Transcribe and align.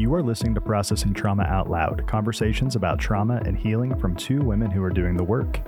You 0.00 0.14
are 0.14 0.22
listening 0.22 0.54
to 0.54 0.62
Processing 0.62 1.12
Trauma 1.12 1.42
Out 1.42 1.68
Loud 1.68 2.06
conversations 2.06 2.74
about 2.74 2.98
trauma 2.98 3.42
and 3.44 3.54
healing 3.54 3.94
from 3.98 4.16
two 4.16 4.40
women 4.40 4.70
who 4.70 4.82
are 4.82 4.88
doing 4.88 5.14
the 5.14 5.22
work. 5.22 5.60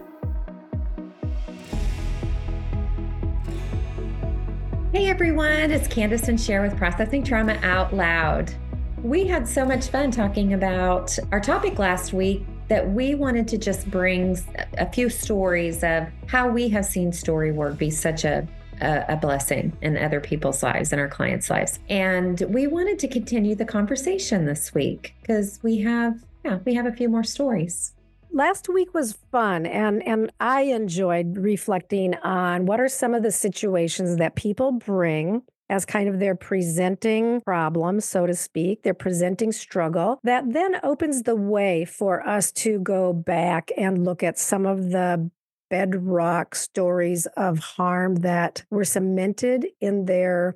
Hey 4.90 5.10
everyone, 5.10 5.71
it's 5.71 5.87
Kandace 5.87 6.29
and 6.29 6.40
Sher 6.40 6.63
with 6.63 6.79
Processing 6.79 7.22
Trauma 7.22 7.60
Out 7.63 7.92
Loud. 7.92 8.54
We 9.03 9.26
had 9.26 9.47
so 9.47 9.67
much 9.67 9.88
fun 9.88 10.10
talking 10.10 10.54
about 10.54 11.19
our 11.30 11.38
topic 11.38 11.78
last 11.78 12.14
week 12.14 12.46
that 12.69 12.90
we 12.90 13.14
wanted 13.14 13.46
to 13.49 13.58
just 13.58 13.90
bring 13.90 14.38
a 14.78 14.90
few 14.90 15.10
stories 15.10 15.85
of 15.85 16.06
how 16.27 16.48
we 16.48 16.70
have 16.70 16.87
seen 16.87 17.12
story 17.12 17.52
work 17.52 17.77
be 17.77 17.91
such 17.91 18.24
a 18.24 18.48
a, 18.83 19.05
a 19.09 19.16
blessing 19.16 19.77
in 19.80 19.96
other 19.96 20.20
people's 20.20 20.62
lives 20.62 20.92
and 20.92 21.01
our 21.01 21.09
clients' 21.09 21.48
lives. 21.48 21.78
And 21.88 22.41
we 22.48 22.66
wanted 22.66 22.98
to 23.01 23.09
continue 23.09 23.55
the 23.55 23.65
conversation 23.65 24.45
this 24.45 24.74
week 24.74 25.15
because 25.20 25.61
we 25.62 25.79
have, 25.79 26.24
yeah, 26.45 26.59
we 26.65 26.74
have 26.74 26.87
a 26.87 26.93
few 26.93 27.09
more 27.09 27.24
stories 27.24 27.95
last 28.34 28.66
week 28.66 28.95
was 28.95 29.19
fun 29.30 29.66
and 29.66 30.02
and 30.09 30.33
I 30.41 30.62
enjoyed 30.62 31.37
reflecting 31.37 32.15
on 32.23 32.65
what 32.65 32.80
are 32.80 32.88
some 32.88 33.12
of 33.12 33.23
the 33.23 33.30
situations 33.30 34.16
that 34.16 34.37
people 34.37 34.73
bring 34.73 35.43
as 35.73 35.87
kind 35.87 36.09
of 36.09 36.19
their 36.19 36.35
presenting 36.35 37.41
problem, 37.41 37.99
so 37.99 38.27
to 38.27 38.35
speak, 38.35 38.83
their 38.83 38.95
presenting 38.95 39.52
struggle, 39.52 40.21
that 40.23 40.52
then 40.52 40.77
opens 40.83 41.23
the 41.23 41.35
way 41.35 41.87
for 41.87 42.27
us 42.29 42.52
to 42.52 42.79
go 42.80 43.12
back 43.15 43.71
and 43.79 44.05
look 44.05 44.23
at 44.23 44.38
some 44.38 44.66
of 44.66 44.91
the 44.91 45.30
bedrock 45.73 46.55
stories 46.55 47.27
of 47.35 47.59
harm 47.59 48.17
that 48.17 48.63
were 48.69 48.85
cemented 48.85 49.67
in 49.80 50.05
their 50.05 50.55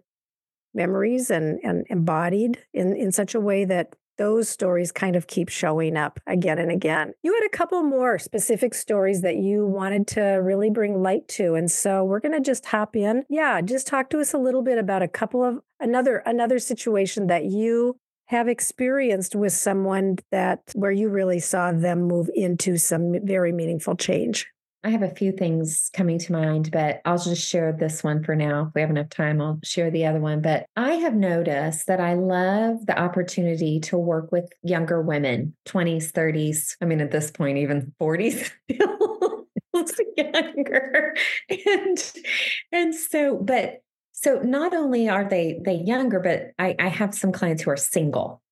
memories 0.74 1.30
and, 1.30 1.58
and 1.64 1.86
embodied 1.88 2.58
in, 2.74 2.94
in 2.94 3.10
such 3.10 3.34
a 3.34 3.40
way 3.40 3.64
that 3.64 3.96
those 4.18 4.46
stories 4.46 4.92
kind 4.92 5.16
of 5.16 5.26
keep 5.26 5.48
showing 5.48 5.96
up 5.96 6.20
again 6.26 6.58
and 6.58 6.70
again. 6.70 7.14
You 7.22 7.32
had 7.32 7.46
a 7.46 7.56
couple 7.56 7.82
more 7.82 8.18
specific 8.18 8.74
stories 8.74 9.22
that 9.22 9.36
you 9.36 9.66
wanted 9.66 10.06
to 10.08 10.22
really 10.22 10.68
bring 10.68 11.02
light 11.02 11.26
to. 11.28 11.54
And 11.54 11.70
so 11.70 12.04
we're 12.04 12.20
going 12.20 12.34
to 12.34 12.40
just 12.40 12.66
hop 12.66 12.94
in. 12.94 13.24
Yeah, 13.30 13.62
just 13.62 13.86
talk 13.86 14.10
to 14.10 14.20
us 14.20 14.34
a 14.34 14.38
little 14.38 14.62
bit 14.62 14.76
about 14.76 15.00
a 15.02 15.08
couple 15.08 15.42
of 15.42 15.60
another 15.80 16.18
another 16.26 16.58
situation 16.58 17.28
that 17.28 17.46
you 17.46 17.96
have 18.26 18.48
experienced 18.48 19.34
with 19.34 19.54
someone 19.54 20.16
that 20.30 20.60
where 20.74 20.92
you 20.92 21.08
really 21.08 21.40
saw 21.40 21.72
them 21.72 22.02
move 22.02 22.28
into 22.34 22.76
some 22.76 23.14
very 23.24 23.52
meaningful 23.52 23.96
change. 23.96 24.46
I 24.84 24.90
have 24.90 25.02
a 25.02 25.14
few 25.14 25.32
things 25.32 25.90
coming 25.92 26.18
to 26.20 26.32
mind, 26.32 26.70
but 26.70 27.00
I'll 27.04 27.18
just 27.18 27.46
share 27.46 27.72
this 27.72 28.04
one 28.04 28.22
for 28.22 28.36
now. 28.36 28.66
If 28.68 28.74
we 28.74 28.80
have 28.82 28.90
enough 28.90 29.08
time, 29.08 29.40
I'll 29.40 29.58
share 29.64 29.90
the 29.90 30.06
other 30.06 30.20
one. 30.20 30.42
But 30.42 30.66
I 30.76 30.92
have 30.92 31.14
noticed 31.14 31.88
that 31.88 32.00
I 32.00 32.14
love 32.14 32.86
the 32.86 32.96
opportunity 32.96 33.80
to 33.80 33.98
work 33.98 34.30
with 34.30 34.48
younger 34.62 35.02
women, 35.02 35.56
20s, 35.66 36.12
30s. 36.12 36.76
I 36.80 36.84
mean, 36.84 37.00
at 37.00 37.10
this 37.10 37.30
point, 37.30 37.58
even 37.58 37.92
40s. 38.00 38.50
younger 40.16 41.14
and 41.48 42.12
and 42.72 42.94
so 42.94 43.36
but 43.36 43.82
so 44.12 44.40
not 44.42 44.74
only 44.74 45.08
are 45.08 45.28
they 45.28 45.60
they 45.64 45.74
younger 45.74 46.20
but 46.20 46.52
I, 46.58 46.74
I 46.78 46.88
have 46.88 47.14
some 47.14 47.32
clients 47.32 47.62
who 47.62 47.70
are 47.70 47.76
single 47.76 48.42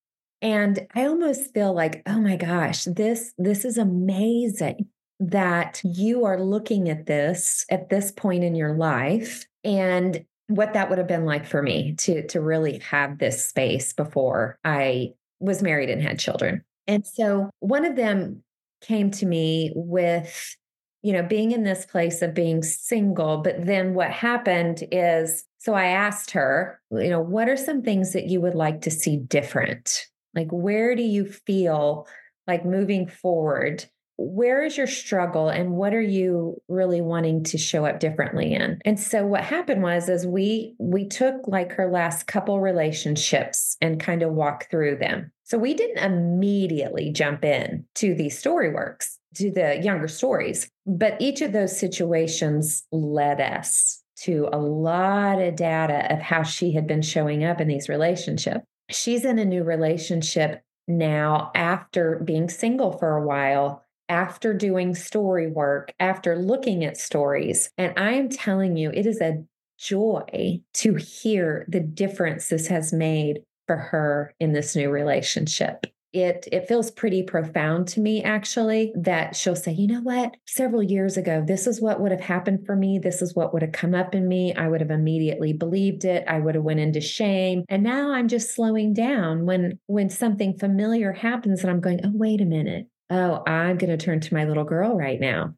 and 0.43 0.87
i 0.95 1.07
almost 1.07 1.55
feel 1.55 1.73
like 1.73 2.03
oh 2.07 2.21
my 2.21 2.37
gosh 2.37 2.85
this 2.85 3.33
this 3.39 3.65
is 3.65 3.79
amazing 3.79 4.89
that 5.21 5.81
you 5.85 6.25
are 6.25 6.43
looking 6.43 6.89
at 6.89 7.07
this 7.07 7.65
at 7.71 7.89
this 7.89 8.11
point 8.13 8.45
in 8.45 8.55
your 8.55 8.75
life 8.75 9.47
and 9.63 10.25
what 10.49 10.75
that 10.75 10.89
would 10.89 10.99
have 10.99 11.07
been 11.07 11.25
like 11.25 11.47
for 11.47 11.63
me 11.63 11.95
to 11.95 12.27
to 12.27 12.41
really 12.41 12.79
have 12.81 13.19
this 13.19 13.47
space 13.47 13.93
before 13.93 14.59
I 14.65 15.13
was 15.41 15.63
married 15.63 15.91
and 15.91 16.03
had 16.03 16.19
children. 16.19 16.65
And 16.87 17.07
so 17.07 17.51
one 17.61 17.85
of 17.85 17.97
them 17.97 18.43
came 18.83 19.11
to 19.13 19.27
me 19.27 19.73
with 19.75 20.57
you 21.03 21.13
know 21.13 21.23
being 21.23 21.53
in 21.53 21.63
this 21.63 21.87
place 21.87 22.21
of 22.23 22.35
being 22.35 22.63
single 22.63 23.39
but 23.39 23.65
then 23.65 23.95
what 23.95 24.11
happened 24.11 24.85
is 24.91 25.45
so 25.65 25.73
I 25.73 25.87
asked 25.87 26.33
her, 26.33 26.79
you 26.91 27.09
know, 27.09 27.23
what 27.23 27.49
are 27.49 27.57
some 27.57 27.81
things 27.81 28.13
that 28.13 28.27
you 28.27 28.39
would 28.43 28.55
like 28.55 28.83
to 28.83 28.91
see 28.91 29.17
different? 29.17 30.05
Like 30.35 30.51
where 30.51 30.95
do 30.95 31.03
you 31.03 31.25
feel 31.25 32.07
like 32.47 32.67
moving 32.67 33.09
forward 33.09 33.87
where 34.17 34.65
is 34.65 34.77
your 34.77 34.87
struggle 34.87 35.49
and 35.49 35.73
what 35.73 35.95
are 35.95 36.01
you 36.01 36.61
really 36.69 37.01
wanting 37.01 37.45
to 37.45 37.59
show 37.59 37.85
up 37.85 38.01
differently 38.01 38.55
in? 38.55 38.81
And 38.85 38.99
so 38.99 39.27
what 39.27 39.43
happened 39.43 39.83
was 39.83 40.09
is 40.09 40.27
we 40.27 40.75
we 40.79 41.09
took 41.09 41.47
like 41.47 41.73
her 41.73 41.91
last 41.91 42.27
couple 42.27 42.61
relationships 42.61 43.77
and 43.81 44.01
kind 44.01 44.23
of 44.23 44.33
walked 44.33 44.71
through 44.71 44.99
them. 44.99 45.33
So 45.43 45.59
we 45.59 45.75
didn't 45.75 46.05
immediately 46.05 47.13
jump 47.13 47.45
in 47.45 47.85
to 47.97 48.15
these 48.15 48.39
story 48.39 48.73
works 48.73 49.19
to 49.35 49.51
the 49.51 49.81
younger 49.83 50.07
stories 50.07 50.71
but 50.87 51.17
each 51.21 51.41
of 51.41 51.53
those 51.53 51.79
situations 51.79 52.85
led 52.93 53.41
us 53.41 54.03
to 54.17 54.49
a 54.53 54.59
lot 54.59 55.41
of 55.41 55.57
data 55.57 56.13
of 56.13 56.21
how 56.21 56.43
she 56.43 56.73
had 56.73 56.87
been 56.87 57.03
showing 57.03 57.45
up 57.45 57.61
in 57.61 57.69
these 57.69 57.89
relationships. 57.89 58.65
She's 58.91 59.25
in 59.25 59.39
a 59.39 59.45
new 59.45 59.65
relationship 59.65 60.63
now 60.87 61.51
after 61.55 62.21
being 62.25 62.49
single 62.49 62.93
for 62.93 63.17
a 63.17 63.27
while 63.27 63.84
after 64.09 64.55
doing 64.55 64.95
story 64.95 65.51
work, 65.51 65.93
after 65.99 66.37
looking 66.37 66.85
at 66.85 66.97
stories. 66.97 67.71
And 67.79 67.93
I 67.99 68.13
am 68.13 68.29
telling 68.29 68.77
you, 68.77 68.91
it 68.93 69.07
is 69.07 69.21
a 69.21 69.45
joy 69.79 70.61
to 70.75 70.95
hear 70.95 71.65
the 71.69 71.81
difference 71.81 72.49
this 72.49 72.69
has 72.69 72.93
made 72.93 73.43
for 73.67 73.77
her 73.77 74.35
in 74.41 74.53
this 74.53 74.77
new 74.77 74.91
relationship. 74.91 75.87
It, 76.13 76.47
it 76.53 76.69
feels 76.69 76.93
pretty 76.93 77.25
profound 77.25 77.89
to 77.89 78.01
me 78.01 78.23
actually 78.23 78.93
that 78.95 79.35
she'll 79.35 79.57
say 79.57 79.73
you 79.73 79.89
know 79.89 80.01
what? 80.01 80.37
Several 80.47 80.81
years 80.81 81.17
ago 81.17 81.43
this 81.45 81.67
is 81.67 81.81
what 81.81 82.01
would 82.01 82.13
have 82.13 82.21
happened 82.21 82.65
for 82.65 82.77
me. 82.77 83.01
This 83.01 83.21
is 83.21 83.35
what 83.35 83.53
would 83.53 83.63
have 83.63 83.73
come 83.73 83.97
up 83.97 84.15
in 84.15 84.29
me. 84.29 84.55
I 84.55 84.69
would 84.69 84.81
have 84.81 84.93
immediately 84.93 85.53
believed 85.53 86.05
it. 86.05 86.25
I 86.29 86.39
would 86.39 86.55
have 86.55 86.63
went 86.63 86.79
into 86.79 87.01
shame. 87.01 87.65
And 87.69 87.83
now 87.83 88.13
i'm 88.13 88.29
just 88.29 88.55
slowing 88.55 88.93
down 88.95 89.45
when 89.45 89.81
when 89.87 90.09
something 90.09 90.57
familiar 90.57 91.13
happens 91.13 91.63
and 91.63 91.71
i'm 91.71 91.81
going 91.81 92.01
oh 92.05 92.13
wait 92.15 92.41
a 92.41 92.45
minute 92.45 92.87
oh, 93.15 93.43
I'm 93.47 93.79
going 93.79 93.97
to 93.97 94.05
turn 94.05 94.21
to 94.21 94.35
my 94.35 94.45
little 94.45 94.65
girl 94.65 94.97
right 94.97 95.21
now 95.21 95.55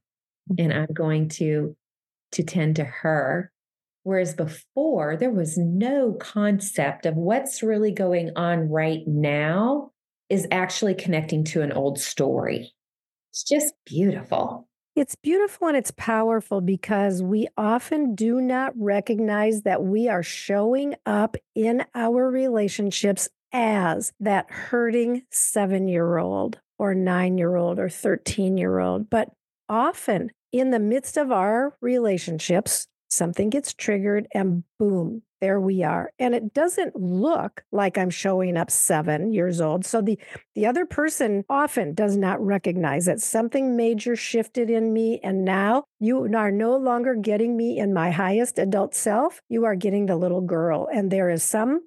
and 0.59 0.71
mm-hmm. 0.71 0.79
I'm 0.79 0.93
going 0.93 1.29
to 1.31 1.77
to 2.33 2.43
tend 2.43 2.77
to 2.77 2.85
her. 2.85 3.51
Whereas 4.03 4.35
before 4.35 5.17
there 5.17 5.31
was 5.31 5.57
no 5.57 6.13
concept 6.13 7.07
of 7.07 7.17
what's 7.17 7.63
really 7.63 7.93
going 7.93 8.31
on 8.37 8.69
right 8.69 9.07
now 9.07 9.91
is 10.29 10.47
actually 10.51 10.95
connecting 10.95 11.45
to 11.45 11.63
an 11.63 11.73
old 11.73 11.99
story. 11.99 12.73
It's 13.33 13.43
just 13.43 13.75
beautiful. 13.85 14.69
It's 14.95 15.15
beautiful 15.15 15.69
and 15.69 15.77
it's 15.77 15.93
powerful 15.97 16.61
because 16.61 17.23
we 17.23 17.49
often 17.57 18.15
do 18.15 18.41
not 18.41 18.73
recognize 18.77 19.63
that 19.63 19.83
we 19.83 20.09
are 20.09 20.23
showing 20.23 20.95
up 21.05 21.37
in 21.55 21.85
our 21.95 22.31
relationships 22.31 23.29
as 23.53 24.13
that 24.21 24.51
hurting 24.51 25.23
seven 25.31 25.89
year 25.89 26.19
old 26.19 26.61
or 26.79 26.95
nine 26.95 27.39
year 27.39 27.57
old 27.57 27.79
or 27.79 27.89
13 27.89 28.57
year 28.57 28.79
old. 28.79 29.11
But 29.11 29.31
often 29.69 30.31
in 30.53 30.71
the 30.71 30.79
midst 30.79 31.17
of 31.17 31.33
our 31.33 31.77
relationships, 31.81 32.87
something 33.09 33.51
gets 33.51 33.73
triggered 33.73 34.27
and 34.35 34.65
boom, 34.79 35.23
there 35.41 35.61
we 35.61 35.83
are. 35.83 36.11
And 36.19 36.35
it 36.35 36.55
doesn't 36.55 36.97
look 36.97 37.63
like 37.71 37.99
I'm 37.99 38.11
showing 38.11 38.57
up 38.57 38.71
seven 38.71 39.33
years 39.33 39.61
old. 39.61 39.85
So 39.85 40.01
the, 40.01 40.19
the 40.55 40.67
other 40.67 40.87
person 40.87 41.45
often 41.49 41.95
does 41.95 42.17
not 42.17 42.45
recognize 42.45 43.05
that 43.07 43.21
something 43.21 43.77
major 43.77 44.17
shifted 44.17 44.71
in 44.71 44.93
me. 44.93 45.21
And 45.23 45.45
now 45.45 45.85
you 46.01 46.25
are 46.35 46.51
no 46.51 46.77
longer 46.77 47.15
getting 47.15 47.57
me 47.57 47.79
in 47.79 47.93
my 47.93 48.11
highest 48.11 48.59
adult 48.59 48.95
self. 48.95 49.41
You 49.49 49.65
are 49.67 49.77
getting 49.77 50.07
the 50.07 50.17
little 50.17 50.41
girl. 50.41 50.89
And 50.93 51.11
there 51.11 51.29
is 51.29 51.43
some 51.43 51.83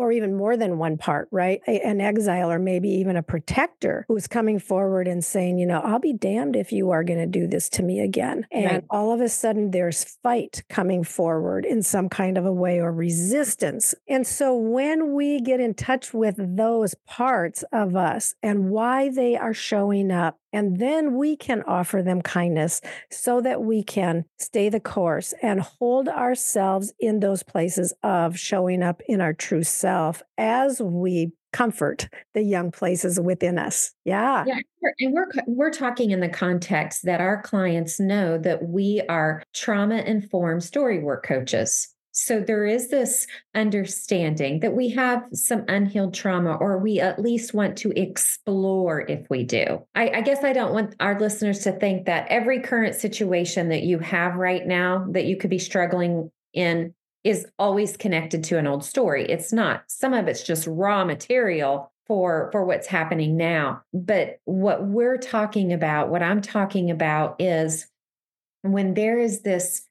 or 0.00 0.10
even 0.10 0.34
more 0.34 0.56
than 0.56 0.78
one 0.78 0.96
part, 0.96 1.28
right? 1.30 1.60
A, 1.68 1.80
an 1.86 2.00
exile 2.00 2.50
or 2.50 2.58
maybe 2.58 2.88
even 2.88 3.16
a 3.16 3.22
protector 3.22 4.06
who's 4.08 4.26
coming 4.26 4.58
forward 4.58 5.06
and 5.06 5.22
saying, 5.22 5.58
you 5.58 5.66
know, 5.66 5.80
I'll 5.80 5.98
be 5.98 6.14
damned 6.14 6.56
if 6.56 6.72
you 6.72 6.90
are 6.90 7.04
going 7.04 7.18
to 7.18 7.26
do 7.26 7.46
this 7.46 7.68
to 7.70 7.82
me 7.82 8.00
again. 8.00 8.46
And 8.50 8.64
right. 8.72 8.84
all 8.88 9.12
of 9.12 9.20
a 9.20 9.28
sudden 9.28 9.72
there's 9.72 10.04
fight 10.22 10.62
coming 10.70 11.04
forward 11.04 11.66
in 11.66 11.82
some 11.82 12.08
kind 12.08 12.38
of 12.38 12.46
a 12.46 12.52
way 12.52 12.80
or 12.80 12.90
resistance. 12.90 13.94
And 14.08 14.26
so 14.26 14.56
when 14.56 15.12
we 15.14 15.40
get 15.40 15.60
in 15.60 15.74
touch 15.74 16.14
with 16.14 16.36
those 16.38 16.94
parts 17.06 17.62
of 17.70 17.94
us 17.94 18.34
and 18.42 18.70
why 18.70 19.10
they 19.10 19.36
are 19.36 19.54
showing 19.54 20.10
up, 20.10 20.38
and 20.52 20.78
then 20.78 21.16
we 21.16 21.36
can 21.36 21.62
offer 21.62 22.02
them 22.02 22.22
kindness 22.22 22.80
so 23.10 23.40
that 23.40 23.62
we 23.62 23.82
can 23.82 24.24
stay 24.38 24.68
the 24.68 24.80
course 24.80 25.34
and 25.42 25.60
hold 25.60 26.08
ourselves 26.08 26.92
in 26.98 27.20
those 27.20 27.42
places 27.42 27.92
of 28.02 28.38
showing 28.38 28.82
up 28.82 29.02
in 29.06 29.20
our 29.20 29.32
true 29.32 29.62
self 29.62 30.22
as 30.38 30.80
we 30.80 31.32
comfort 31.52 32.08
the 32.34 32.42
young 32.42 32.70
places 32.70 33.18
within 33.18 33.58
us. 33.58 33.92
Yeah. 34.04 34.44
Yeah. 34.46 34.58
And 35.00 35.12
we're 35.12 35.28
we're 35.46 35.70
talking 35.70 36.10
in 36.10 36.20
the 36.20 36.28
context 36.28 37.04
that 37.04 37.20
our 37.20 37.42
clients 37.42 37.98
know 37.98 38.38
that 38.38 38.68
we 38.68 39.02
are 39.08 39.42
trauma 39.54 39.96
informed 39.96 40.62
story 40.62 41.00
work 41.00 41.24
coaches. 41.24 41.92
So 42.22 42.38
there 42.38 42.66
is 42.66 42.88
this 42.88 43.26
understanding 43.54 44.60
that 44.60 44.74
we 44.74 44.90
have 44.90 45.24
some 45.32 45.64
unhealed 45.68 46.12
trauma, 46.12 46.54
or 46.54 46.76
we 46.76 47.00
at 47.00 47.18
least 47.18 47.54
want 47.54 47.78
to 47.78 47.98
explore 47.98 49.00
if 49.00 49.26
we 49.30 49.42
do. 49.42 49.86
I, 49.94 50.10
I, 50.10 50.20
guess 50.20 50.44
I 50.44 50.52
don't 50.52 50.74
want 50.74 50.94
our 51.00 51.18
listeners 51.18 51.60
to 51.60 51.72
think 51.72 52.04
that 52.04 52.28
every 52.28 52.60
current 52.60 52.94
situation 52.94 53.70
that 53.70 53.84
you 53.84 54.00
have 54.00 54.34
right 54.34 54.66
now 54.66 55.06
that 55.12 55.24
you 55.24 55.38
could 55.38 55.48
be 55.48 55.58
struggling 55.58 56.30
in 56.52 56.94
is 57.24 57.46
always 57.58 57.96
connected 57.96 58.44
to 58.44 58.58
an 58.58 58.66
old 58.66 58.84
story. 58.84 59.24
It's 59.24 59.50
not. 59.50 59.84
Some 59.86 60.12
of 60.12 60.28
it's 60.28 60.42
just 60.42 60.66
raw 60.66 61.06
material 61.06 61.90
for 62.06 62.50
for 62.52 62.66
what's 62.66 62.86
happening 62.86 63.38
now. 63.38 63.80
But 63.94 64.40
what 64.44 64.84
we're 64.84 65.16
talking 65.16 65.72
about, 65.72 66.10
what 66.10 66.22
I'm 66.22 66.42
talking 66.42 66.90
about 66.90 67.36
is 67.38 67.86
when 68.60 68.92
there 68.92 69.18
is 69.18 69.40
this 69.40 69.86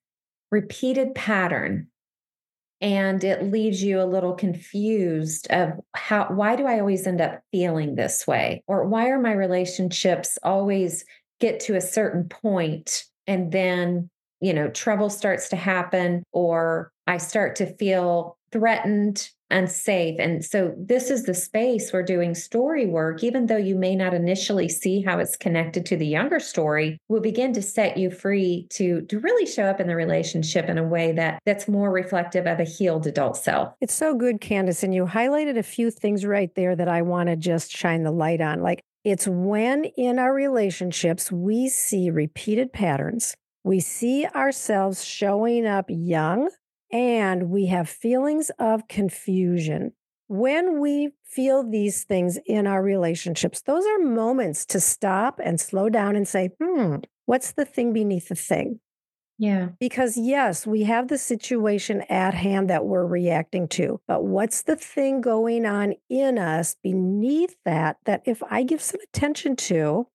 repeated 0.51 1.15
pattern 1.15 1.87
and 2.81 3.23
it 3.23 3.43
leaves 3.43 3.83
you 3.83 4.01
a 4.01 4.05
little 4.05 4.33
confused 4.33 5.47
of 5.51 5.73
how 5.93 6.27
why 6.29 6.55
do 6.55 6.65
i 6.65 6.79
always 6.79 7.05
end 7.05 7.21
up 7.21 7.41
feeling 7.51 7.95
this 7.95 8.25
way? 8.25 8.63
Or 8.67 8.85
why 8.85 9.09
are 9.09 9.19
my 9.19 9.33
relationships 9.33 10.37
always 10.43 11.03
get 11.39 11.59
to 11.61 11.75
a 11.75 11.81
certain 11.81 12.27
point 12.29 13.05
and 13.27 13.51
then 13.51 14.09
you 14.41 14.53
know 14.53 14.69
trouble 14.69 15.09
starts 15.09 15.49
to 15.49 15.55
happen 15.55 16.23
or 16.31 16.91
i 17.07 17.17
start 17.17 17.55
to 17.57 17.73
feel 17.75 18.37
threatened 18.51 19.29
unsafe. 19.51 20.15
And 20.19 20.43
so 20.43 20.73
this 20.77 21.09
is 21.09 21.23
the 21.23 21.33
space 21.33 21.91
we're 21.91 22.03
doing 22.03 22.35
story 22.35 22.85
work, 22.85 23.23
even 23.23 23.47
though 23.47 23.57
you 23.57 23.75
may 23.75 23.95
not 23.95 24.13
initially 24.13 24.69
see 24.69 25.01
how 25.01 25.19
it's 25.19 25.35
connected 25.35 25.85
to 25.87 25.97
the 25.97 26.05
younger 26.05 26.39
story, 26.39 26.97
will 27.07 27.21
begin 27.21 27.53
to 27.53 27.61
set 27.61 27.97
you 27.97 28.11
free 28.11 28.67
to, 28.71 29.01
to 29.03 29.19
really 29.19 29.45
show 29.45 29.63
up 29.63 29.79
in 29.79 29.87
the 29.87 29.95
relationship 29.95 30.69
in 30.69 30.77
a 30.77 30.83
way 30.83 31.11
that 31.13 31.39
that's 31.45 31.67
more 31.67 31.91
reflective 31.91 32.45
of 32.45 32.59
a 32.59 32.63
healed 32.63 33.07
adult 33.07 33.37
self. 33.37 33.73
It's 33.81 33.93
so 33.93 34.15
good, 34.15 34.41
Kandace. 34.41 34.83
And 34.83 34.93
you 34.93 35.05
highlighted 35.05 35.57
a 35.57 35.63
few 35.63 35.91
things 35.91 36.25
right 36.25 36.53
there 36.55 36.75
that 36.75 36.87
I 36.87 37.01
want 37.01 37.29
to 37.29 37.35
just 37.35 37.71
shine 37.71 38.03
the 38.03 38.11
light 38.11 38.41
on. 38.41 38.61
Like 38.61 38.83
it's 39.03 39.27
when 39.27 39.85
in 39.97 40.19
our 40.19 40.33
relationships 40.33 41.31
we 41.31 41.69
see 41.69 42.09
repeated 42.09 42.73
patterns. 42.73 43.35
We 43.63 43.79
see 43.79 44.25
ourselves 44.25 45.03
showing 45.03 45.65
up 45.65 45.85
young 45.89 46.49
and 46.91 47.49
we 47.49 47.67
have 47.67 47.89
feelings 47.89 48.51
of 48.59 48.87
confusion. 48.87 49.93
When 50.27 50.79
we 50.79 51.13
feel 51.23 51.67
these 51.67 52.03
things 52.03 52.37
in 52.45 52.67
our 52.67 52.83
relationships, 52.83 53.61
those 53.61 53.85
are 53.85 53.99
moments 53.99 54.65
to 54.67 54.79
stop 54.79 55.39
and 55.43 55.59
slow 55.59 55.89
down 55.89 56.15
and 56.15 56.27
say, 56.27 56.51
hmm, 56.61 56.97
what's 57.25 57.51
the 57.51 57.65
thing 57.65 57.93
beneath 57.93 58.29
the 58.29 58.35
thing? 58.35 58.79
Yeah. 59.39 59.69
Because, 59.79 60.17
yes, 60.17 60.67
we 60.67 60.83
have 60.83 61.07
the 61.07 61.17
situation 61.17 62.01
at 62.09 62.33
hand 62.33 62.69
that 62.69 62.85
we're 62.85 63.05
reacting 63.05 63.69
to, 63.69 64.01
but 64.05 64.25
what's 64.25 64.63
the 64.63 64.75
thing 64.75 65.21
going 65.21 65.65
on 65.65 65.93
in 66.09 66.37
us 66.37 66.75
beneath 66.83 67.55
that, 67.63 67.97
that 68.05 68.21
if 68.25 68.43
I 68.51 68.63
give 68.63 68.81
some 68.81 68.99
attention 69.01 69.55
to, 69.55 70.07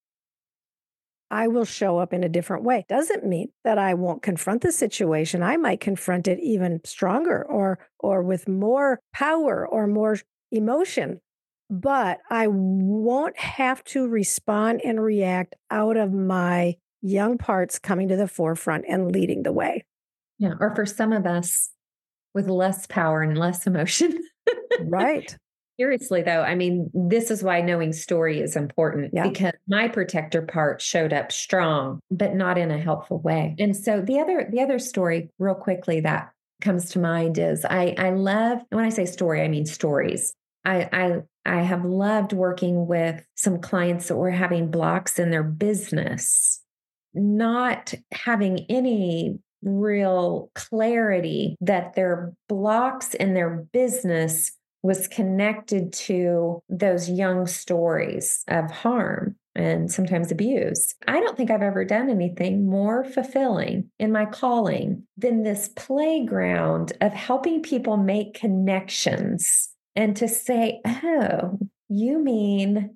I 1.31 1.47
will 1.47 1.65
show 1.65 1.97
up 1.97 2.13
in 2.13 2.23
a 2.23 2.29
different 2.29 2.63
way. 2.63 2.85
Doesn't 2.87 3.25
mean 3.25 3.49
that 3.63 3.77
I 3.77 3.93
won't 3.93 4.21
confront 4.21 4.61
the 4.61 4.71
situation. 4.71 5.43
I 5.43 5.57
might 5.57 5.79
confront 5.79 6.27
it 6.27 6.39
even 6.39 6.81
stronger 6.85 7.43
or 7.43 7.79
or 7.99 8.21
with 8.21 8.47
more 8.47 8.99
power 9.13 9.67
or 9.67 9.87
more 9.87 10.17
emotion. 10.51 11.21
But 11.69 12.19
I 12.29 12.47
won't 12.47 13.37
have 13.39 13.83
to 13.85 14.07
respond 14.07 14.81
and 14.83 15.01
react 15.01 15.55
out 15.71 15.97
of 15.97 16.13
my 16.13 16.75
young 17.01 17.37
parts 17.37 17.79
coming 17.79 18.07
to 18.09 18.15
the 18.15 18.27
forefront 18.27 18.85
and 18.87 19.11
leading 19.11 19.43
the 19.43 19.51
way. 19.51 19.83
Yeah, 20.37 20.53
or 20.59 20.75
for 20.75 20.85
some 20.85 21.11
of 21.11 21.25
us 21.25 21.71
with 22.33 22.49
less 22.49 22.85
power 22.85 23.21
and 23.21 23.37
less 23.37 23.65
emotion. 23.65 24.19
right. 24.81 25.35
Seriously, 25.79 26.21
though, 26.21 26.41
I 26.41 26.55
mean, 26.55 26.89
this 26.93 27.29
is 27.29 27.43
why 27.43 27.61
knowing 27.61 27.91
story 27.91 28.39
is 28.39 28.55
important 28.55 29.11
yeah. 29.13 29.27
because 29.27 29.53
my 29.67 29.87
protector 29.89 30.41
part 30.41 30.81
showed 30.81 31.11
up 31.11 31.31
strong, 31.31 31.99
but 32.09 32.33
not 32.33 32.57
in 32.57 32.71
a 32.71 32.77
helpful 32.77 33.19
way. 33.19 33.55
And 33.59 33.75
so 33.75 34.01
the 34.01 34.19
other 34.19 34.47
the 34.49 34.61
other 34.61 34.79
story, 34.79 35.29
real 35.37 35.55
quickly, 35.55 35.99
that 36.01 36.31
comes 36.61 36.91
to 36.91 36.99
mind 36.99 37.37
is 37.37 37.65
I 37.65 37.95
I 37.97 38.11
love 38.11 38.59
when 38.69 38.85
I 38.85 38.89
say 38.89 39.05
story, 39.05 39.41
I 39.41 39.49
mean 39.49 39.65
stories. 39.65 40.33
I 40.63 40.89
I 40.93 41.21
I 41.45 41.61
have 41.61 41.83
loved 41.83 42.31
working 42.31 42.87
with 42.87 43.25
some 43.35 43.59
clients 43.59 44.07
that 44.07 44.15
were 44.15 44.31
having 44.31 44.71
blocks 44.71 45.19
in 45.19 45.29
their 45.29 45.43
business, 45.43 46.61
not 47.13 47.93
having 48.11 48.65
any 48.69 49.39
real 49.61 50.51
clarity 50.55 51.57
that 51.59 51.95
their 51.95 52.33
blocks 52.47 53.13
in 53.13 53.33
their 53.33 53.49
business 53.49 54.51
was 54.85 55.07
connected 55.07 55.91
to 55.91 56.61
those 56.69 57.09
young 57.09 57.47
stories 57.47 58.43
of 58.47 58.69
harm 58.69 59.35
and 59.55 59.91
sometimes 59.91 60.31
abuse. 60.31 60.93
I 61.07 61.19
don't 61.19 61.35
think 61.35 61.49
I've 61.49 61.61
ever 61.61 61.85
done 61.85 62.09
anything 62.09 62.69
more 62.69 63.03
fulfilling 63.03 63.89
in 63.99 64.11
my 64.11 64.25
calling 64.25 65.03
than 65.17 65.43
this 65.43 65.69
playground 65.75 66.93
of 67.01 67.13
helping 67.13 67.61
people 67.61 67.97
make 67.97 68.33
connections 68.33 69.69
and 69.95 70.15
to 70.17 70.27
say, 70.27 70.81
oh, 70.85 71.57
you 71.89 72.19
mean 72.19 72.95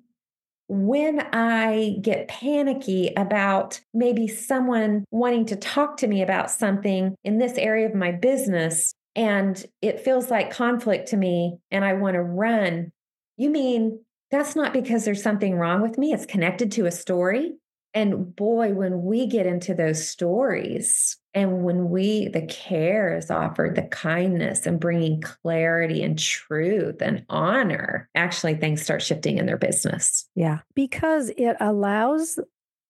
when 0.68 1.20
I 1.32 1.96
get 2.00 2.28
panicky 2.28 3.12
about 3.16 3.80
maybe 3.92 4.28
someone 4.28 5.04
wanting 5.10 5.46
to 5.46 5.56
talk 5.56 5.96
to 5.96 6.06
me 6.06 6.22
about 6.22 6.48
something 6.48 7.16
in 7.24 7.38
this 7.38 7.54
area 7.58 7.88
of 7.88 7.94
my 7.96 8.12
business, 8.12 8.94
and 9.14 9.64
it 9.82 10.00
feels 10.00 10.30
like 10.30 10.50
conflict 10.50 11.08
to 11.08 11.16
me 11.16 11.58
and 11.70 11.84
I 11.84 11.94
want 11.94 12.14
to 12.14 12.22
run, 12.22 12.92
you 13.36 13.50
mean 13.50 14.04
that's 14.30 14.54
not 14.54 14.72
because 14.72 15.04
there's 15.04 15.22
something 15.22 15.56
wrong 15.56 15.82
with 15.82 15.98
me? 15.98 16.12
It's 16.12 16.26
connected 16.26 16.72
to 16.72 16.86
a 16.86 16.92
story. 16.92 17.52
And 17.92 18.36
boy, 18.36 18.72
when 18.72 19.02
we 19.02 19.26
get 19.26 19.46
into 19.46 19.74
those 19.74 20.06
stories 20.06 21.16
and 21.34 21.64
when 21.64 21.90
we, 21.90 22.28
the 22.28 22.46
care 22.46 23.16
is 23.16 23.32
offered, 23.32 23.74
the 23.74 23.82
kindness 23.82 24.64
and 24.64 24.78
bringing 24.78 25.20
clarity 25.20 26.02
and 26.04 26.16
truth 26.16 27.02
and 27.02 27.24
honor, 27.28 28.08
actually 28.14 28.54
things 28.54 28.80
start 28.80 29.02
shifting 29.02 29.38
in 29.38 29.46
their 29.46 29.56
business. 29.56 30.28
Yeah, 30.36 30.60
because 30.74 31.30
it 31.30 31.56
allows 31.58 32.38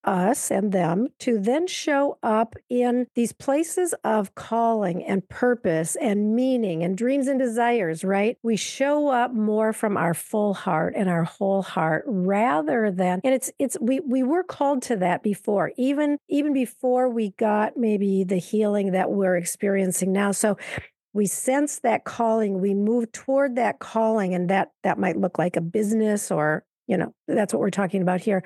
us 0.04 0.50
and 0.50 0.72
them 0.72 1.08
to 1.20 1.38
then 1.38 1.66
show 1.66 2.18
up 2.22 2.54
in 2.68 3.06
these 3.14 3.32
places 3.32 3.94
of 4.04 4.34
calling 4.34 5.04
and 5.04 5.28
purpose 5.28 5.96
and 5.96 6.34
meaning 6.34 6.82
and 6.82 6.96
dreams 6.96 7.26
and 7.26 7.38
desires, 7.38 8.04
right? 8.04 8.36
We 8.42 8.56
show 8.56 9.08
up 9.08 9.32
more 9.32 9.72
from 9.72 9.96
our 9.96 10.14
full 10.14 10.54
heart 10.54 10.94
and 10.96 11.08
our 11.08 11.24
whole 11.24 11.62
heart 11.62 12.04
rather 12.06 12.90
than 12.90 13.20
and 13.24 13.34
it's 13.34 13.50
it's 13.58 13.76
we 13.80 14.00
we 14.00 14.22
were 14.22 14.44
called 14.44 14.82
to 14.82 14.96
that 14.96 15.22
before, 15.22 15.72
even 15.76 16.18
even 16.28 16.52
before 16.52 17.08
we 17.08 17.30
got 17.32 17.76
maybe 17.76 18.24
the 18.24 18.38
healing 18.38 18.92
that 18.92 19.10
we're 19.10 19.36
experiencing 19.36 20.12
now. 20.12 20.32
So 20.32 20.56
we 21.12 21.26
sense 21.26 21.80
that 21.80 22.04
calling 22.04 22.60
we 22.60 22.74
move 22.74 23.10
toward 23.12 23.56
that 23.56 23.78
calling 23.78 24.34
and 24.34 24.48
that 24.50 24.70
that 24.82 24.98
might 24.98 25.16
look 25.16 25.38
like 25.38 25.56
a 25.56 25.60
business 25.60 26.30
or 26.30 26.64
you 26.86 26.96
know 26.96 27.14
that's 27.26 27.52
what 27.52 27.60
we're 27.60 27.70
talking 27.70 28.02
about 28.02 28.20
here 28.20 28.44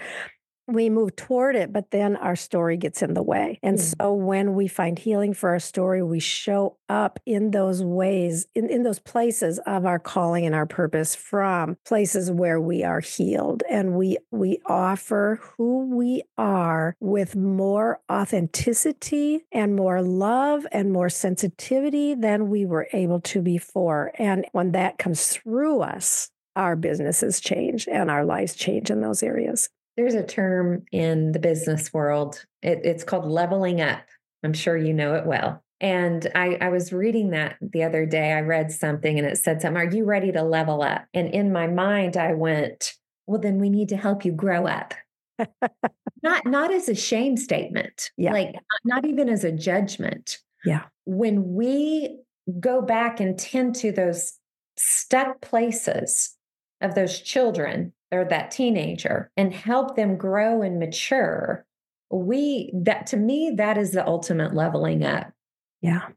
we 0.66 0.88
move 0.88 1.14
toward 1.16 1.56
it, 1.56 1.72
but 1.72 1.90
then 1.90 2.16
our 2.16 2.36
story 2.36 2.76
gets 2.76 3.02
in 3.02 3.14
the 3.14 3.22
way. 3.22 3.58
And 3.62 3.78
mm. 3.78 3.94
so 3.98 4.14
when 4.14 4.54
we 4.54 4.66
find 4.68 4.98
healing 4.98 5.34
for 5.34 5.50
our 5.50 5.58
story, 5.58 6.02
we 6.02 6.20
show 6.20 6.78
up 6.88 7.20
in 7.26 7.50
those 7.50 7.82
ways, 7.82 8.46
in, 8.54 8.70
in 8.70 8.82
those 8.82 8.98
places 8.98 9.58
of 9.66 9.84
our 9.84 9.98
calling 9.98 10.46
and 10.46 10.54
our 10.54 10.66
purpose 10.66 11.14
from 11.14 11.76
places 11.84 12.30
where 12.30 12.60
we 12.60 12.82
are 12.82 13.00
healed. 13.00 13.62
And 13.68 13.94
we 13.94 14.18
we 14.30 14.60
offer 14.66 15.40
who 15.56 15.94
we 15.94 16.22
are 16.38 16.96
with 17.00 17.36
more 17.36 18.00
authenticity 18.10 19.44
and 19.52 19.76
more 19.76 20.02
love 20.02 20.66
and 20.72 20.92
more 20.92 21.10
sensitivity 21.10 22.14
than 22.14 22.48
we 22.48 22.64
were 22.64 22.88
able 22.92 23.20
to 23.20 23.42
before. 23.42 24.12
And 24.18 24.46
when 24.52 24.72
that 24.72 24.98
comes 24.98 25.28
through 25.28 25.82
us, 25.82 26.30
our 26.56 26.76
businesses 26.76 27.40
change 27.40 27.88
and 27.88 28.10
our 28.10 28.24
lives 28.24 28.54
change 28.54 28.90
in 28.90 29.00
those 29.00 29.22
areas. 29.22 29.68
There's 29.96 30.14
a 30.14 30.24
term 30.24 30.84
in 30.90 31.32
the 31.32 31.38
business 31.38 31.92
world, 31.92 32.44
it, 32.62 32.80
it's 32.84 33.04
called 33.04 33.26
leveling 33.26 33.80
up. 33.80 34.02
I'm 34.42 34.52
sure 34.52 34.76
you 34.76 34.92
know 34.92 35.14
it 35.14 35.26
well. 35.26 35.62
And 35.80 36.30
I, 36.34 36.56
I 36.60 36.68
was 36.68 36.92
reading 36.92 37.30
that 37.30 37.56
the 37.60 37.82
other 37.82 38.06
day. 38.06 38.32
I 38.32 38.40
read 38.40 38.72
something 38.72 39.18
and 39.18 39.26
it 39.26 39.38
said 39.38 39.60
something, 39.60 39.76
Are 39.76 39.90
you 39.90 40.04
ready 40.04 40.32
to 40.32 40.42
level 40.42 40.82
up? 40.82 41.04
And 41.12 41.28
in 41.28 41.52
my 41.52 41.66
mind, 41.66 42.16
I 42.16 42.34
went, 42.34 42.94
Well, 43.26 43.40
then 43.40 43.58
we 43.58 43.70
need 43.70 43.88
to 43.90 43.96
help 43.96 44.24
you 44.24 44.32
grow 44.32 44.66
up. 44.66 44.94
not 46.22 46.46
not 46.46 46.72
as 46.72 46.88
a 46.88 46.94
shame 46.94 47.36
statement. 47.36 48.10
Yeah. 48.16 48.32
Like 48.32 48.54
not 48.84 49.04
even 49.04 49.28
as 49.28 49.44
a 49.44 49.52
judgment. 49.52 50.38
Yeah. 50.64 50.84
When 51.04 51.54
we 51.54 52.18
go 52.60 52.80
back 52.80 53.20
and 53.20 53.38
tend 53.38 53.74
to 53.76 53.92
those 53.92 54.38
stuck 54.76 55.40
places 55.40 56.36
of 56.80 56.94
those 56.94 57.20
children 57.20 57.92
or 58.14 58.24
that 58.24 58.50
teenager 58.50 59.30
and 59.36 59.52
help 59.52 59.96
them 59.96 60.16
grow 60.16 60.62
and 60.62 60.78
mature 60.78 61.66
we 62.10 62.70
that 62.74 63.06
to 63.06 63.16
me 63.16 63.52
that 63.56 63.76
is 63.76 63.92
the 63.92 64.06
ultimate 64.06 64.54
leveling 64.54 65.04
up 65.04 65.32
yeah 65.80 66.08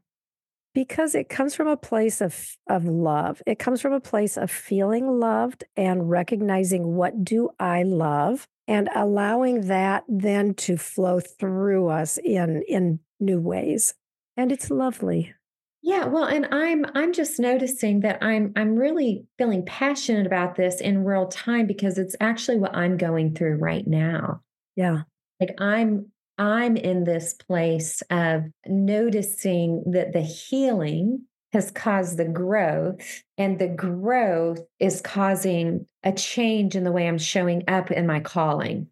Because 0.74 1.14
it 1.16 1.28
comes 1.28 1.56
from 1.56 1.66
a 1.66 1.76
place 1.76 2.20
of, 2.20 2.56
of 2.68 2.84
love. 2.84 3.42
It 3.46 3.58
comes 3.58 3.80
from 3.80 3.92
a 3.92 4.00
place 4.00 4.36
of 4.36 4.50
feeling 4.50 5.18
loved 5.18 5.64
and 5.76 6.08
recognizing 6.08 6.94
what 6.94 7.24
do 7.24 7.50
I 7.58 7.82
love 7.82 8.46
and 8.68 8.88
allowing 8.94 9.66
that 9.66 10.04
then 10.06 10.54
to 10.54 10.76
flow 10.76 11.18
through 11.20 11.88
us 11.88 12.18
in 12.18 12.62
in 12.68 13.00
new 13.18 13.40
ways. 13.40 13.94
And 14.36 14.52
it's 14.52 14.70
lovely. 14.70 15.34
Yeah, 15.82 16.06
well, 16.06 16.24
and 16.24 16.46
I'm 16.50 16.84
I'm 16.94 17.12
just 17.12 17.38
noticing 17.38 18.00
that 18.00 18.22
I'm 18.22 18.52
I'm 18.56 18.76
really 18.76 19.24
feeling 19.38 19.64
passionate 19.64 20.26
about 20.26 20.56
this 20.56 20.80
in 20.80 21.04
real 21.04 21.26
time 21.28 21.66
because 21.66 21.98
it's 21.98 22.16
actually 22.20 22.58
what 22.58 22.76
I'm 22.76 22.96
going 22.96 23.34
through 23.34 23.56
right 23.56 23.86
now. 23.86 24.42
Yeah. 24.74 25.02
Like 25.40 25.54
I'm 25.60 26.10
I'm 26.36 26.76
in 26.76 27.04
this 27.04 27.34
place 27.34 28.02
of 28.10 28.44
noticing 28.66 29.92
that 29.92 30.12
the 30.12 30.20
healing 30.20 31.22
has 31.52 31.70
caused 31.70 32.18
the 32.18 32.26
growth, 32.26 33.22
and 33.38 33.58
the 33.58 33.68
growth 33.68 34.60
is 34.78 35.00
causing 35.00 35.86
a 36.02 36.12
change 36.12 36.76
in 36.76 36.84
the 36.84 36.92
way 36.92 37.08
I'm 37.08 37.18
showing 37.18 37.64
up 37.68 37.90
in 37.90 38.06
my 38.06 38.20
calling. 38.20 38.88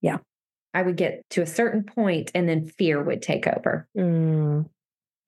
Yeah. 0.00 0.18
I 0.72 0.82
would 0.82 0.96
get 0.96 1.22
to 1.30 1.42
a 1.42 1.46
certain 1.46 1.82
point 1.82 2.30
and 2.34 2.48
then 2.48 2.66
fear 2.66 3.02
would 3.02 3.22
take 3.22 3.46
over. 3.46 3.88
Mm. 3.96 4.68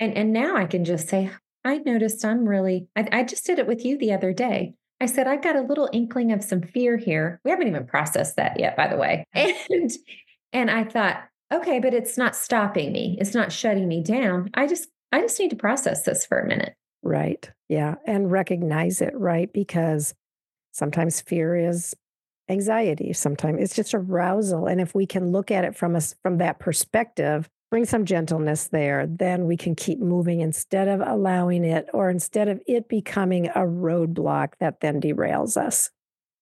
And 0.01 0.17
and 0.17 0.33
now 0.33 0.57
I 0.57 0.65
can 0.65 0.85
just 0.85 1.09
say, 1.09 1.31
I 1.65 1.79
noticed 1.79 2.25
I'm 2.25 2.49
really 2.49 2.89
I, 2.97 3.09
I 3.13 3.23
just 3.23 3.45
did 3.45 3.59
it 3.59 3.67
with 3.67 3.85
you 3.85 3.99
the 3.99 4.13
other 4.13 4.33
day. 4.33 4.75
I 5.01 5.07
said, 5.07 5.27
I've 5.27 5.43
got 5.43 5.57
a 5.57 5.63
little 5.63 5.89
inkling 5.93 6.33
of 6.33 6.43
some 6.43 6.63
fear 6.63 6.97
here. 6.97 7.41
We 7.45 7.51
haven't 7.51 7.69
even 7.69 7.87
processed 7.87 8.37
that 8.37 8.59
yet, 8.59 8.77
by 8.77 8.89
the 8.89 8.97
way. 8.97 9.25
Mm. 9.37 9.55
And 9.71 9.91
and 10.53 10.71
I 10.71 10.83
thought, 10.83 11.23
okay, 11.53 11.79
but 11.79 11.95
it's 11.95 12.19
not 12.19 12.35
stopping 12.35 12.93
me. 12.93 13.17
It's 13.21 13.35
not 13.35 13.53
shutting 13.53 13.87
me 13.87 14.03
down. 14.03 14.51
I 14.55 14.67
just 14.67 14.89
I 15.13 15.21
just 15.21 15.39
need 15.39 15.51
to 15.51 15.57
process 15.57 16.03
this 16.05 16.27
for 16.27 16.41
a 16.41 16.47
minute. 16.47 16.75
Right. 17.03 17.51
Yeah. 17.69 17.97
And 18.07 18.31
recognize 18.31 19.01
it, 19.01 19.15
right? 19.17 19.53
Because 19.53 20.15
sometimes 20.73 21.21
fear 21.21 21.57
is 21.57 21.95
anxiety. 22.49 23.13
Sometimes 23.13 23.63
it's 23.63 23.77
just 23.77 23.95
arousal. 23.95 24.67
And 24.67 24.81
if 24.81 24.95
we 24.95 25.07
can 25.07 25.31
look 25.33 25.51
at 25.51 25.65
it 25.65 25.77
from 25.77 25.97
us 25.97 26.15
from 26.23 26.39
that 26.39 26.59
perspective, 26.59 27.49
bring 27.71 27.85
some 27.85 28.05
gentleness 28.05 28.69
there, 28.69 29.07
then 29.07 29.47
we 29.47 29.57
can 29.57 29.75
keep 29.75 30.01
moving 30.01 30.41
instead 30.41 30.89
of 30.89 31.01
allowing 31.01 31.65
it 31.65 31.89
or 31.95 32.11
instead 32.11 32.49
of 32.49 32.61
it 32.67 32.89
becoming 32.89 33.47
a 33.49 33.61
roadblock 33.61 34.55
that 34.59 34.81
then 34.81 35.01
derails 35.01 35.57
us. 35.57 35.91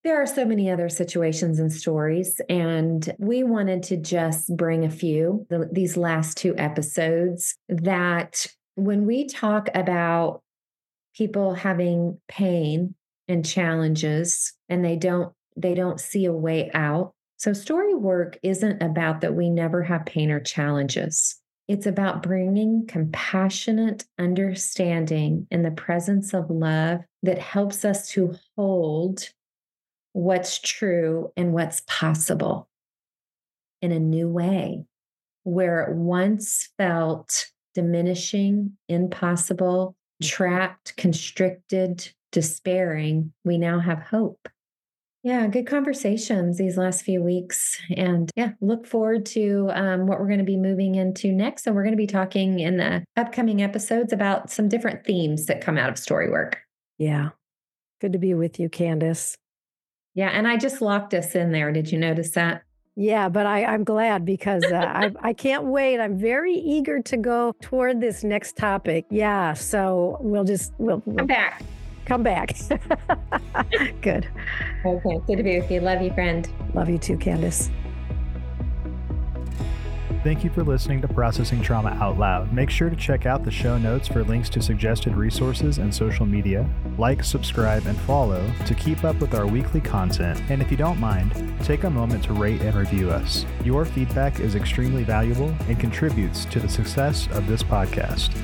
There 0.05 0.21
are 0.21 0.27
so 0.27 0.45
many 0.45 0.71
other 0.71 0.89
situations 0.89 1.59
and 1.59 1.73
stories, 1.73 2.41
and 2.49 3.15
we 3.19 3.43
wanted 3.43 3.83
to 3.85 3.97
just 3.97 4.57
bring 4.57 4.85
a 4.85 4.91
few 4.91 5.47
the, 5.51 5.69
these 5.71 5.97
last 5.97 6.39
two 6.39 6.57
episodes 6.57 7.57
that 7.69 8.47
when 8.77 9.07
we 9.07 9.27
talk 9.27 9.69
about 9.75 10.41
people 11.15 11.55
having 11.55 12.21
pain 12.29 12.95
and 13.27 13.45
challenges 13.45 14.55
and 14.69 14.85
they 14.85 14.97
don't 14.97 15.33
they 15.57 15.75
don't 15.75 16.01
see 16.01 16.25
a 16.25 16.33
way 16.33 16.71
out 16.73 17.13
so 17.39 17.53
story 17.53 17.95
work 17.95 18.39
isn't 18.43 18.83
about 18.83 19.23
that 19.23 19.35
we 19.35 19.49
never 19.49 19.83
have 19.83 20.05
pain 20.07 20.31
or 20.31 20.41
challenges 20.41 21.41
it's 21.67 21.87
about 21.87 22.23
bringing 22.23 22.87
compassionate 22.87 24.05
understanding 24.19 25.47
in 25.51 25.63
the 25.63 25.71
presence 25.71 26.33
of 26.33 26.51
love 26.51 27.01
that 27.23 27.39
helps 27.39 27.85
us 27.85 28.09
to 28.09 28.35
hold 28.57 29.29
what's 30.13 30.59
true 30.61 31.31
and 31.37 31.53
what's 31.53 31.83
possible 31.87 32.69
in 33.83 33.93
a 33.93 34.01
new 34.01 34.29
way 34.29 34.85
where 35.45 35.83
it 35.83 35.97
once 35.97 36.69
felt 36.77 37.47
diminishing, 37.75 38.77
impossible, 38.89 39.97
mm-hmm. 40.23 40.29
trapped, 40.29 40.97
constricted, 40.97 42.11
despairing, 42.33 43.33
we 43.45 43.57
now 43.57 43.79
have 43.79 44.01
hope. 44.01 44.49
Yeah, 45.25 45.47
good 45.49 45.67
conversations 45.67 46.59
these 46.59 46.77
last 46.77 47.03
few 47.03 47.23
weeks. 47.23 47.77
And 47.97 48.31
yeah, 48.37 48.53
look 48.61 48.87
forward 48.87 49.27
to 49.27 49.71
um, 49.75 50.07
what 50.07 50.21
we're 50.21 50.27
going 50.29 50.39
to 50.39 50.45
be 50.45 50.57
moving 50.57 50.95
into 50.95 51.33
next. 51.33 51.67
And 51.67 51.75
we're 51.75 51.83
going 51.83 51.93
to 51.93 51.97
be 51.97 52.07
talking 52.07 52.61
in 52.61 52.77
the 52.77 53.05
upcoming 53.17 53.61
episodes 53.61 54.13
about 54.13 54.51
some 54.51 54.69
different 54.69 55.05
themes 55.05 55.47
that 55.47 55.61
come 55.61 55.77
out 55.77 55.91
of 55.91 55.99
story 55.99 56.31
work. 56.31 56.61
Yeah. 56.99 57.31
Good 58.01 58.13
to 58.13 58.19
be 58.19 58.35
with 58.35 58.61
you, 58.61 58.69
Kandace. 58.69 59.35
Yeah. 60.15 60.29
And 60.29 60.47
I 60.47 60.57
just 60.57 60.81
locked 60.81 61.15
us 61.15 61.35
in 61.35 61.51
there. 61.51 61.73
Did 61.73 61.91
you 61.91 61.99
notice 61.99 62.31
that? 62.33 62.63
Yeah, 63.01 63.29
but 63.29 63.47
I, 63.47 63.65
I'm 63.65 63.85
glad 63.85 64.25
because 64.25 64.65
uh, 64.65 64.75
I, 64.75 65.13
I 65.21 65.33
can't 65.33 65.67
wait. 65.67 66.01
I'm 66.01 66.19
very 66.19 66.55
eager 66.55 67.01
to 67.03 67.17
go 67.17 67.55
toward 67.63 68.01
this 68.01 68.25
next 68.25 68.57
topic. 68.57 69.07
Yeah, 69.09 69.53
so 69.53 70.19
we'll 70.21 70.43
just 70.43 70.73
we'll, 70.79 71.01
we'll 71.07 71.19
come 71.19 71.29
back. 71.29 71.63
Come 72.09 72.23
back. 72.23 72.57
Good. 74.01 74.27
Okay, 74.87 75.21
good 75.27 75.37
to 75.37 75.43
be 75.43 75.61
with 75.61 75.71
you. 75.71 75.81
Love 75.81 76.01
you, 76.01 76.11
friend. 76.15 76.49
Love 76.73 76.89
you 76.89 76.97
too, 76.97 77.19
Kandace. 77.19 77.71
Thank 80.25 80.43
you 80.43 80.49
for 80.49 80.65
listening 80.65 81.03
to 81.03 81.09
Processing 81.09 81.61
Trauma 81.61 81.91
Out 82.01 82.19
Loud. 82.19 82.51
Make 82.51 82.71
sure 82.71 82.89
to 82.89 82.97
check 82.97 83.27
out 83.27 83.45
the 83.45 83.51
show 83.51 83.77
notes 83.77 84.09
for 84.09 84.25
links 84.25 84.49
to 84.51 84.63
suggested 84.63 85.15
resources 85.17 85.77
and 85.77 85.95
social 85.95 86.25
media. 86.25 86.69
Like, 86.97 87.23
subscribe, 87.23 87.87
and 87.87 87.99
follow 88.01 88.51
to 88.65 88.75
keep 88.75 89.05
up 89.05 89.21
with 89.21 89.35
our 89.35 89.47
weekly 89.47 89.81
content. 89.83 90.41
And 90.49 90.63
if 90.63 90.71
you 90.71 90.79
don't 90.79 90.99
mind, 90.99 91.33
take 91.63 91.85
a 91.85 91.91
moment 91.91 92.25
to 92.25 92.33
rate 92.33 92.63
and 92.63 92.75
review 92.75 93.11
us. 93.11 93.45
Your 93.65 93.85
feedback 93.85 94.41
is 94.41 94.55
extremely 94.55 95.05
valuable 95.05 95.55
and 95.69 95.79
contributes 95.79 96.47
to 96.47 96.59
the 96.59 96.69
success 96.69 97.29
of 97.33 97.47
this 97.47 97.63
podcast. 97.63 98.35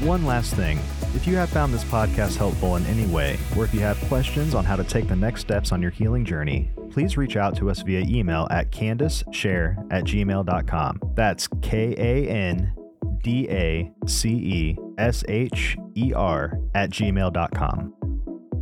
One 0.00 0.24
last 0.24 0.54
thing. 0.54 0.78
If 1.14 1.26
you 1.26 1.36
have 1.36 1.50
found 1.50 1.74
this 1.74 1.84
podcast 1.84 2.36
helpful 2.36 2.76
in 2.76 2.86
any 2.86 3.06
way, 3.06 3.38
or 3.54 3.64
if 3.64 3.74
you 3.74 3.80
have 3.80 4.00
questions 4.08 4.54
on 4.54 4.64
how 4.64 4.76
to 4.76 4.84
take 4.84 5.08
the 5.08 5.14
next 5.14 5.42
steps 5.42 5.72
on 5.72 5.82
your 5.82 5.90
healing 5.90 6.24
journey, 6.24 6.70
please 6.90 7.18
reach 7.18 7.36
out 7.36 7.54
to 7.56 7.68
us 7.68 7.82
via 7.82 8.00
email 8.00 8.48
at 8.50 8.70
kandacesher 8.72 9.76
at 9.92 10.04
gmail.com. 10.04 11.00
That's 11.14 11.48
K 11.60 11.94
A 11.98 12.28
N 12.30 12.74
D 13.22 13.46
A 13.50 13.92
C 14.06 14.30
E 14.30 14.78
S 14.96 15.22
H 15.28 15.76
E 15.94 16.14
R 16.14 16.58
at 16.74 16.88
gmail.com. 16.88 17.94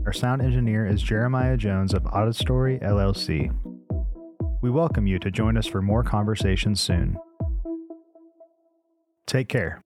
Our 0.07 0.13
sound 0.13 0.43
engineer 0.43 0.87
is 0.89 1.01
Jeremiah 1.01 1.57
Jones 1.57 1.95
of 1.95 2.03
Audistory 2.03 2.83
LLC. 2.83 3.55
We 4.61 4.71
welcome 4.71 5.07
you 5.07 5.21
to 5.21 5.31
join 5.31 5.57
us 5.57 5.69
for 5.69 5.83
more 5.83 6.03
conversations 6.03 6.81
soon. 6.81 7.17
Take 9.27 9.49
care. 9.49 9.85